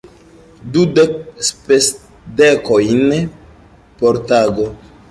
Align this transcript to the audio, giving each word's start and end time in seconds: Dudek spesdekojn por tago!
Dudek 0.77 1.11
spesdekojn 1.49 3.15
por 4.03 4.15
tago! 4.35 4.65